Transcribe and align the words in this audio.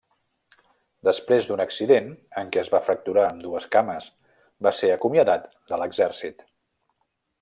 Després 1.07 1.49
d'un 1.49 1.61
accident, 1.65 2.07
en 2.41 2.49
què 2.55 2.61
es 2.63 2.71
va 2.75 2.81
fracturar 2.87 3.25
ambdues 3.35 3.67
cames 3.77 4.07
va 4.69 4.73
ser 4.79 4.91
acomiadat 4.95 5.47
de 5.73 5.81
l'exèrcit. 5.83 6.43